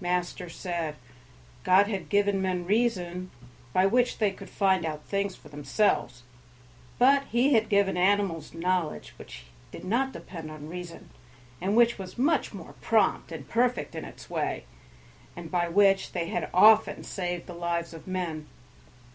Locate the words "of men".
17.92-18.46